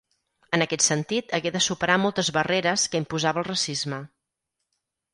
En 0.57 0.63
aquest 0.65 0.83
sentit 0.85 1.35
hagué 1.39 1.51
de 1.57 1.61
superar 1.67 1.99
moltes 2.05 2.33
barreres 2.39 2.89
que 2.93 3.05
imposava 3.05 3.43
el 3.45 3.49
racisme. 3.53 4.05